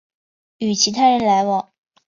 [0.57, 1.69] 与其他人来往